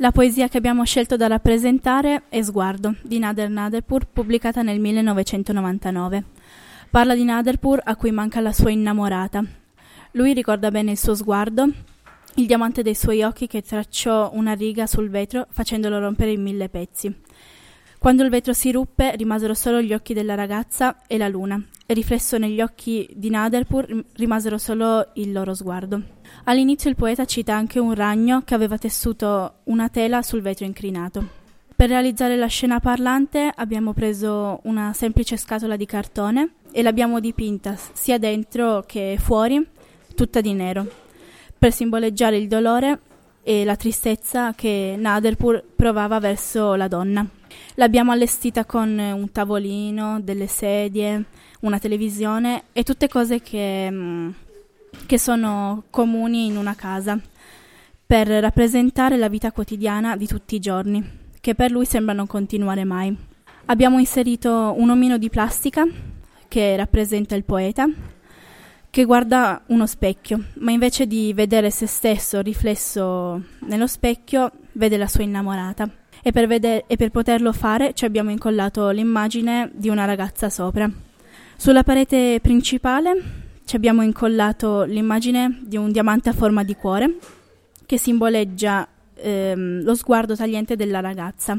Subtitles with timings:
[0.00, 6.24] La poesia che abbiamo scelto da rappresentare è Sguardo di Nader Naderpur, pubblicata nel 1999.
[6.88, 9.44] Parla di Naderpur a cui manca la sua innamorata.
[10.12, 11.68] Lui ricorda bene il suo sguardo,
[12.36, 16.70] il diamante dei suoi occhi che tracciò una riga sul vetro facendolo rompere in mille
[16.70, 17.14] pezzi.
[17.98, 21.62] Quando il vetro si ruppe rimasero solo gli occhi della ragazza e la luna,
[21.94, 26.02] riflesso negli occhi di Naderpur rimasero solo il loro sguardo.
[26.44, 31.38] All'inizio il poeta cita anche un ragno che aveva tessuto una tela sul vetro incrinato.
[31.74, 37.74] Per realizzare la scena parlante abbiamo preso una semplice scatola di cartone e l'abbiamo dipinta
[37.92, 39.66] sia dentro che fuori,
[40.14, 40.86] tutta di nero,
[41.58, 43.00] per simboleggiare il dolore
[43.42, 47.26] e la tristezza che Naderpur provava verso la donna.
[47.74, 51.24] L'abbiamo allestita con un tavolino, delle sedie,
[51.60, 54.30] una televisione e tutte cose che, mm,
[55.06, 57.18] che sono comuni in una casa
[58.06, 62.84] per rappresentare la vita quotidiana di tutti i giorni, che per lui sembra non continuare
[62.84, 63.16] mai.
[63.66, 65.86] Abbiamo inserito un omino di plastica
[66.48, 67.88] che rappresenta il poeta,
[68.90, 75.06] che guarda uno specchio, ma invece di vedere se stesso riflesso nello specchio, vede la
[75.06, 75.88] sua innamorata
[76.22, 80.90] e per, veder- e per poterlo fare ci abbiamo incollato l'immagine di una ragazza sopra.
[81.56, 87.16] Sulla parete principale ci abbiamo incollato l'immagine di un diamante a forma di cuore
[87.86, 91.58] che simboleggia ehm, lo sguardo tagliente della ragazza.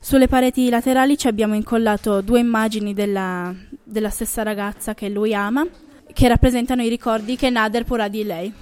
[0.00, 5.66] Sulle pareti laterali ci abbiamo incollato due immagini della, della stessa ragazza che lui ama,
[6.12, 8.52] che rappresentano i ricordi che Nader porrà di lei.